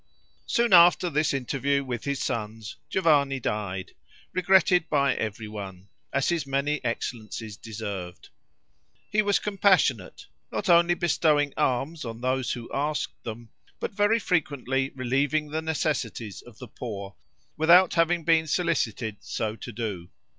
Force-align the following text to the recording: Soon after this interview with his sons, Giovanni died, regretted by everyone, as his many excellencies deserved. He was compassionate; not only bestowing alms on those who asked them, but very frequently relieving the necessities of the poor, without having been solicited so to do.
Soon 0.47 0.73
after 0.73 1.11
this 1.11 1.31
interview 1.31 1.83
with 1.83 2.05
his 2.05 2.23
sons, 2.23 2.75
Giovanni 2.89 3.39
died, 3.39 3.91
regretted 4.33 4.89
by 4.89 5.13
everyone, 5.13 5.89
as 6.11 6.29
his 6.29 6.47
many 6.47 6.83
excellencies 6.83 7.55
deserved. 7.55 8.29
He 9.11 9.21
was 9.21 9.37
compassionate; 9.37 10.25
not 10.51 10.69
only 10.69 10.95
bestowing 10.95 11.53
alms 11.55 12.03
on 12.03 12.19
those 12.19 12.53
who 12.53 12.73
asked 12.73 13.23
them, 13.23 13.49
but 13.79 13.91
very 13.91 14.17
frequently 14.17 14.89
relieving 14.95 15.51
the 15.51 15.61
necessities 15.61 16.41
of 16.41 16.57
the 16.57 16.67
poor, 16.67 17.13
without 17.55 17.93
having 17.93 18.23
been 18.23 18.47
solicited 18.47 19.17
so 19.21 19.55
to 19.57 19.71
do. 19.71 20.09